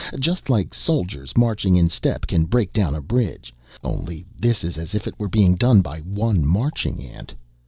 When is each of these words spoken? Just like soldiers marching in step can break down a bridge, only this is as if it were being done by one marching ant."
Just 0.19 0.49
like 0.49 0.73
soldiers 0.73 1.37
marching 1.37 1.75
in 1.75 1.87
step 1.87 2.25
can 2.25 2.45
break 2.45 2.73
down 2.73 2.95
a 2.95 3.01
bridge, 3.01 3.53
only 3.83 4.25
this 4.35 4.63
is 4.63 4.75
as 4.75 4.95
if 4.95 5.05
it 5.05 5.13
were 5.19 5.29
being 5.29 5.53
done 5.53 5.81
by 5.81 5.99
one 5.99 6.43
marching 6.43 7.03
ant." 7.05 7.35